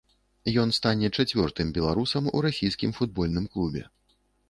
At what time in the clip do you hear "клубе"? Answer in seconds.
3.55-3.89